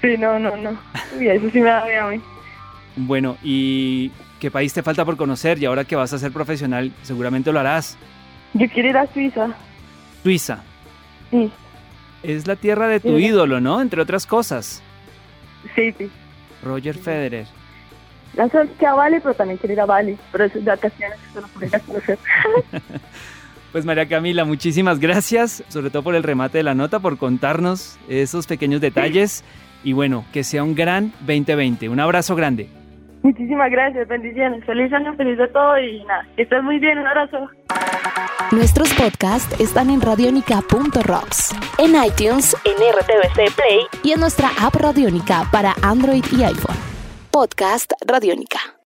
Sí, 0.00 0.16
no, 0.18 0.38
no, 0.38 0.56
no. 0.56 0.78
Y 1.20 1.26
eso 1.26 1.50
sí 1.50 1.60
me 1.60 1.70
da 1.70 1.84
miedo 1.84 2.06
a 2.06 2.10
mí. 2.10 2.20
Bueno, 2.96 3.36
¿y 3.42 4.10
qué 4.40 4.50
país 4.50 4.72
te 4.72 4.82
falta 4.82 5.04
por 5.04 5.16
conocer? 5.16 5.58
Y 5.58 5.64
ahora 5.66 5.84
que 5.84 5.96
vas 5.96 6.12
a 6.12 6.18
ser 6.18 6.30
profesional, 6.32 6.92
seguramente 7.02 7.52
lo 7.52 7.60
harás. 7.60 7.96
Yo 8.54 8.68
quiero 8.68 8.88
ir 8.90 8.96
a 8.96 9.06
Suiza, 9.12 9.48
Suiza. 10.22 10.60
sí, 11.30 11.50
Es 12.22 12.46
la 12.46 12.56
tierra 12.56 12.88
de 12.88 12.98
tu 13.00 13.16
Sí. 13.18 13.24
ídolo, 13.26 13.60
¿no? 13.60 13.80
Entre 13.80 14.00
otras 14.00 14.26
cosas. 14.26 14.82
sí, 15.74 15.92
sí. 15.98 16.10
Roger 16.62 16.96
Federer. 16.96 17.46
Que 18.78 18.86
a 18.86 18.94
Bali, 18.94 19.18
pero 19.20 19.34
también 19.34 19.58
quiero 19.58 19.72
ir 19.72 19.80
a 19.80 19.86
Bali, 19.86 20.16
pero 20.30 20.44
eso 20.44 20.58
es 20.58 20.64
de 20.64 20.70
vacaciones, 20.70 21.18
eso 21.30 21.40
no 21.40 21.48
puedo 21.48 21.66
ir 21.66 21.76
a 21.76 21.80
conocer. 21.80 22.18
Pues 23.72 23.84
María 23.84 24.08
Camila, 24.08 24.46
muchísimas 24.46 24.98
gracias, 24.98 25.62
sobre 25.68 25.90
todo 25.90 26.02
por 26.02 26.14
el 26.14 26.22
remate 26.22 26.56
de 26.56 26.64
la 26.64 26.74
nota, 26.74 27.00
por 27.00 27.18
contarnos 27.18 28.00
esos 28.08 28.46
pequeños 28.46 28.80
detalles 28.80 29.44
y 29.84 29.92
bueno, 29.92 30.24
que 30.32 30.42
sea 30.42 30.62
un 30.62 30.74
gran 30.74 31.12
2020. 31.20 31.90
Un 31.90 32.00
abrazo 32.00 32.34
grande. 32.34 32.70
Muchísimas 33.22 33.70
gracias, 33.70 34.08
bendiciones. 34.08 34.64
Feliz 34.64 34.90
año, 34.90 35.14
feliz 35.16 35.36
de 35.36 35.48
todo 35.48 35.78
y 35.78 36.02
nada, 36.04 36.26
que 36.34 36.44
estés 36.44 36.62
muy 36.62 36.78
bien, 36.78 36.98
un 36.98 37.06
abrazo. 37.08 37.50
Nuestros 38.52 38.94
podcasts 38.94 39.60
están 39.60 39.90
en 39.90 40.00
radionica.rocks, 40.00 41.54
en 41.76 41.90
iTunes, 42.02 42.56
en 42.64 42.72
RTVC 42.72 43.54
Play 43.54 43.86
y 44.02 44.12
en 44.12 44.20
nuestra 44.20 44.48
app 44.58 44.74
Radionica 44.76 45.42
para 45.52 45.74
Android 45.82 46.24
y 46.32 46.42
iPhone. 46.42 46.87
Podcast 47.38 47.94
Radionica. 48.02 48.77